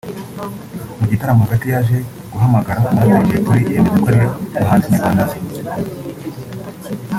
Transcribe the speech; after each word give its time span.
Mu 0.99 1.05
gitaramo 1.11 1.41
hagati 1.45 1.65
yaje 1.73 1.97
guhamagara 2.31 2.79
umuraperi 2.91 3.27
Jay 3.29 3.41
Polly 3.45 3.63
yemeza 3.71 3.97
ko 4.03 4.07
ariwe 4.09 4.27
muhanzi 4.61 4.85
nyarwanda 4.91 5.21
azi 5.25 5.37